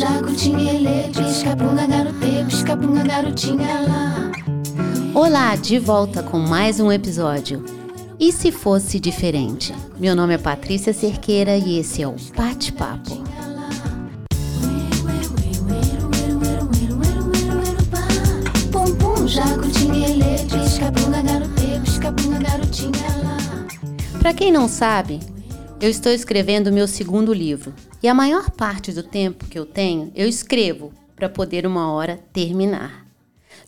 [0.00, 4.32] jaco, tinguele, pisca bunga garote, pisca bunga garotinha lá.
[5.14, 7.62] Olá, de volta com mais um episódio.
[8.18, 9.74] E se fosse diferente?
[9.98, 12.16] Meu nome é Patrícia Cerqueira e esse é o
[22.42, 23.38] garotinha lá.
[24.18, 25.20] Para quem não sabe,
[25.80, 30.12] eu estou escrevendo meu segundo livro e a maior parte do tempo que eu tenho
[30.14, 33.06] eu escrevo para poder uma hora terminar.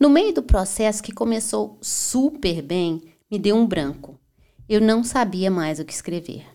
[0.00, 4.18] No meio do processo que começou super bem, me deu um branco.
[4.66, 6.46] Eu não sabia mais o que escrever.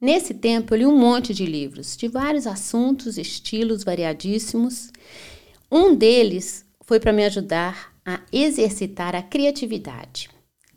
[0.00, 4.90] Nesse tempo, eu li um monte de livros, de vários assuntos, estilos variadíssimos.
[5.70, 10.30] Um deles foi para me ajudar a exercitar a criatividade.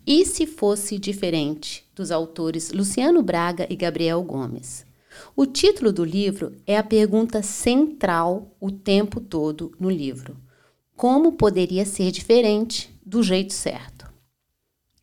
[0.06, 4.84] E se fosse diferente, dos autores Luciano Braga e Gabriel Gomes.
[5.36, 10.36] O título do livro é a pergunta central o tempo todo no livro:
[10.96, 14.10] Como poderia ser diferente do jeito certo?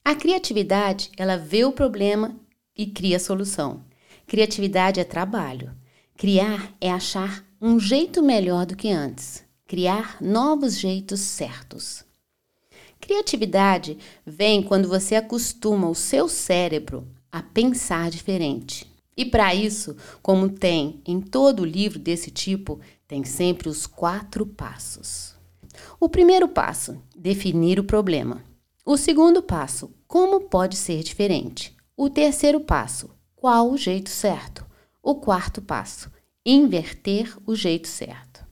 [0.03, 2.36] A criatividade, ela vê o problema
[2.75, 3.84] e cria a solução.
[4.25, 5.72] Criatividade é trabalho.
[6.17, 9.44] Criar é achar um jeito melhor do que antes.
[9.67, 12.03] Criar novos jeitos certos.
[13.00, 18.86] Criatividade vem quando você acostuma o seu cérebro a pensar diferente.
[19.16, 25.36] E para isso, como tem em todo livro desse tipo, tem sempre os quatro passos.
[26.00, 28.44] O primeiro passo, definir o problema.
[28.86, 31.75] O segundo passo, como pode ser diferente.
[31.97, 34.66] O terceiro passo, qual o jeito certo.
[35.03, 36.11] O quarto passo,
[36.45, 38.45] inverter o jeito certo.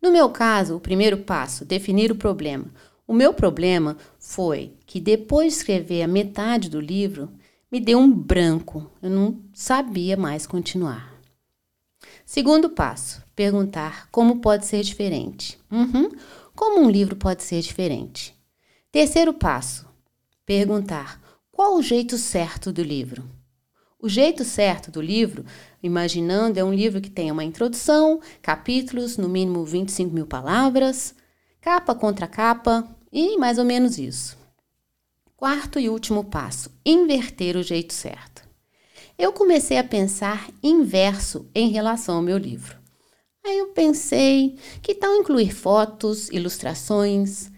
[0.00, 2.66] No meu caso, o primeiro passo, definir o problema.
[3.06, 7.30] O meu problema foi que depois de escrever a metade do livro,
[7.70, 8.90] me deu um branco.
[9.02, 11.12] Eu não sabia mais continuar.
[12.24, 15.58] Segundo passo: perguntar como pode ser diferente.
[15.70, 16.10] Uhum,
[16.54, 18.34] como um livro pode ser diferente.
[18.90, 19.86] Terceiro passo:
[20.46, 21.20] perguntar
[21.50, 23.24] qual o jeito certo do livro.
[23.98, 25.44] O jeito certo do livro,
[25.82, 31.14] imaginando, é um livro que tem uma introdução, capítulos, no mínimo 25 mil palavras,
[31.60, 34.36] capa contra capa e mais ou menos isso.
[35.36, 38.42] Quarto e último passo: inverter o jeito certo.
[39.16, 42.76] Eu comecei a pensar inverso em relação ao meu livro.
[43.46, 47.50] Aí eu pensei que tal incluir fotos, ilustrações,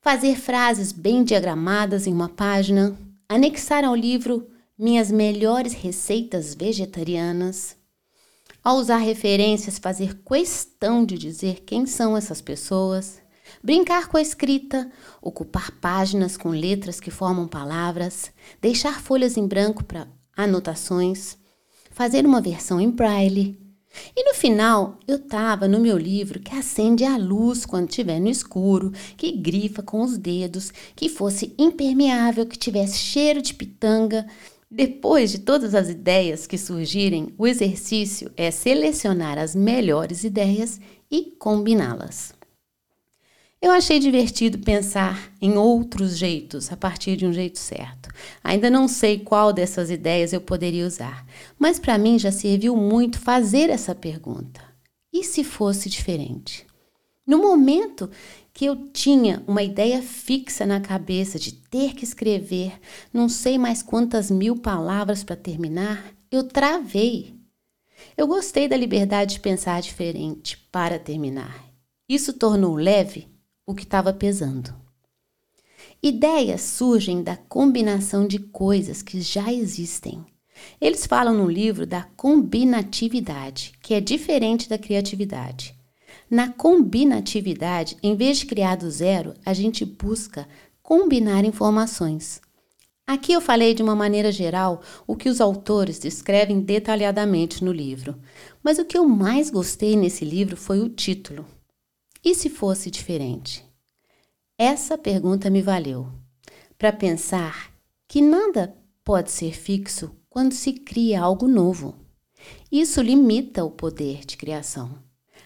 [0.00, 2.96] fazer frases bem diagramadas em uma página,
[3.28, 4.46] anexar ao livro
[4.78, 7.76] minhas melhores receitas vegetarianas,
[8.62, 13.21] ao usar referências, fazer questão de dizer quem são essas pessoas,
[13.62, 14.90] brincar com a escrita,
[15.20, 18.30] ocupar páginas com letras que formam palavras,
[18.60, 21.36] deixar folhas em branco para anotações,
[21.90, 23.60] fazer uma versão em braille.
[24.16, 28.28] E no final, eu estava no meu livro que acende a luz quando estiver no
[28.28, 34.26] escuro, que grifa com os dedos, que fosse impermeável, que tivesse cheiro de pitanga,
[34.74, 40.80] depois de todas as ideias que surgirem, o exercício é selecionar as melhores ideias
[41.10, 42.32] e combiná-las.
[43.62, 48.08] Eu achei divertido pensar em outros jeitos a partir de um jeito certo.
[48.42, 51.24] Ainda não sei qual dessas ideias eu poderia usar,
[51.56, 54.60] mas para mim já serviu muito fazer essa pergunta.
[55.12, 56.66] E se fosse diferente?
[57.24, 58.10] No momento
[58.52, 62.72] que eu tinha uma ideia fixa na cabeça de ter que escrever
[63.12, 67.36] não sei mais quantas mil palavras para terminar, eu travei.
[68.16, 71.64] Eu gostei da liberdade de pensar diferente para terminar.
[72.08, 73.30] Isso tornou leve
[73.72, 74.74] o que estava pesando.
[76.02, 80.24] Ideias surgem da combinação de coisas que já existem.
[80.80, 85.74] Eles falam no livro da combinatividade, que é diferente da criatividade.
[86.30, 90.46] Na combinatividade, em vez de criar do zero, a gente busca
[90.82, 92.40] combinar informações.
[93.06, 98.16] Aqui eu falei de uma maneira geral o que os autores descrevem detalhadamente no livro,
[98.62, 101.44] mas o que eu mais gostei nesse livro foi o título.
[102.24, 103.64] E se fosse diferente?
[104.56, 106.06] Essa pergunta me valeu
[106.78, 107.72] para pensar
[108.06, 111.96] que nada pode ser fixo quando se cria algo novo.
[112.70, 115.02] Isso limita o poder de criação.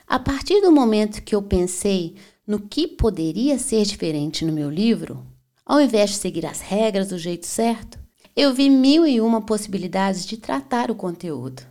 [0.07, 5.27] A partir do momento que eu pensei no que poderia ser diferente no meu livro,
[5.65, 7.99] ao invés de seguir as regras do jeito certo,
[8.37, 11.63] eu vi mil e uma possibilidades de tratar o conteúdo.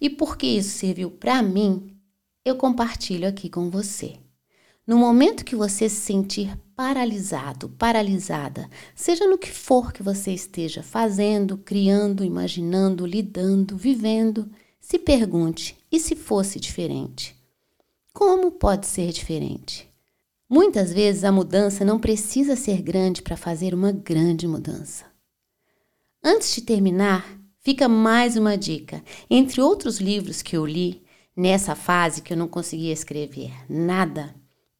[0.00, 1.94] E porque isso serviu para mim,
[2.42, 4.18] eu compartilho aqui com você.
[4.86, 10.80] No momento que você se sentir paralisado, paralisada, seja no que for que você esteja
[10.80, 14.48] fazendo, criando, imaginando, lidando, vivendo,
[14.80, 17.34] se pergunte: e se fosse diferente?
[18.12, 19.90] Como pode ser diferente?
[20.48, 25.04] Muitas vezes a mudança não precisa ser grande para fazer uma grande mudança.
[26.22, 27.26] Antes de terminar,
[27.60, 29.02] fica mais uma dica.
[29.28, 31.02] Entre outros livros que eu li
[31.36, 34.32] nessa fase que eu não conseguia escrever nada,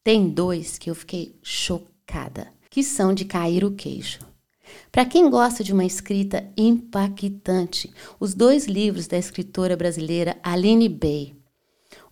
[0.07, 4.21] tem dois que eu fiquei chocada, que são de cair o queixo.
[4.93, 11.35] Para quem gosta de uma escrita impactante, os dois livros da escritora brasileira Aline Bay,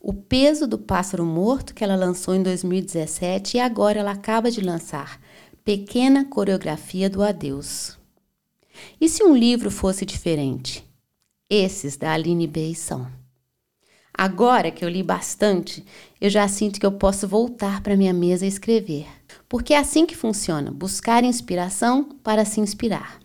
[0.01, 4.61] O Peso do Pássaro Morto, que ela lançou em 2017, e agora ela acaba de
[4.61, 5.21] lançar
[5.65, 7.97] Pequena Coreografia do Adeus.
[9.01, 10.85] E se um livro fosse diferente?
[11.49, 13.07] Esses da Aline Bay são.
[14.17, 15.85] Agora que eu li bastante,
[16.21, 19.07] eu já sinto que eu posso voltar para minha mesa e escrever.
[19.49, 23.19] Porque é assim que funciona: buscar inspiração para se inspirar.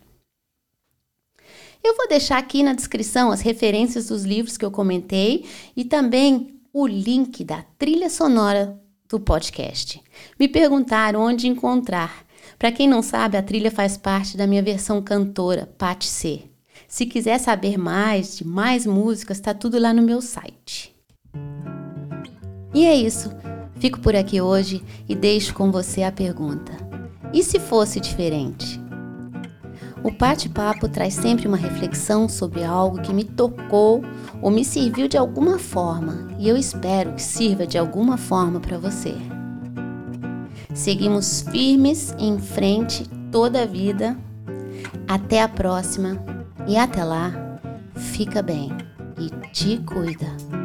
[1.83, 5.45] Eu vou deixar aqui na descrição as referências dos livros que eu comentei
[5.77, 8.77] e também o link da trilha sonora
[9.07, 10.01] do podcast.
[10.39, 12.25] Me perguntaram onde encontrar.
[12.57, 16.44] Para quem não sabe, a trilha faz parte da minha versão cantora, Pat C.
[16.89, 20.95] Se quiser saber mais de mais músicas, está tudo lá no meu site.
[22.74, 23.31] E é isso.
[23.75, 26.71] Fico por aqui hoje e deixo com você a pergunta:
[27.31, 28.81] e se fosse diferente?
[30.03, 34.03] O bate-papo traz sempre uma reflexão sobre algo que me tocou
[34.41, 38.80] ou me serviu de alguma forma, e eu espero que sirva de alguma forma para
[38.80, 39.13] você.
[40.74, 44.18] Seguimos firmes em frente toda a vida.
[45.07, 46.38] Até a próxima
[46.69, 47.31] e até lá,
[47.95, 48.69] fica bem
[49.18, 50.58] e te cuida.